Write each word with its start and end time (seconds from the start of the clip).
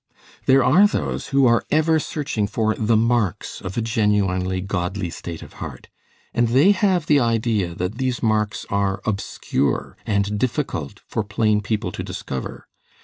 There 0.47 0.63
are 0.63 0.87
those 0.87 1.27
who 1.27 1.45
are 1.45 1.63
ever 1.69 1.99
searching 1.99 2.47
for 2.47 2.73
'the 2.73 2.97
marks' 2.97 3.61
of 3.61 3.77
a 3.77 3.83
genuinely 3.83 4.59
godly 4.59 5.11
state 5.11 5.43
of 5.43 5.53
heart, 5.61 5.89
and 6.33 6.47
they 6.47 6.71
have 6.71 7.05
the 7.05 7.19
idea 7.19 7.75
that 7.75 7.99
these 7.99 8.23
marks 8.23 8.65
are 8.71 9.01
obscure 9.05 9.95
and 10.03 10.39
difficult 10.39 11.01
for 11.07 11.23
plain 11.23 11.61
people 11.61 11.91
to 11.91 12.01
discover. 12.01 12.67